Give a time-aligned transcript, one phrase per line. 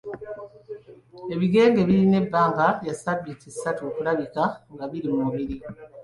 [1.33, 4.43] Ebigenge birina ebbanga lya ssabbiiti ssatu okulabika
[4.73, 5.57] nga biri mu mubiri.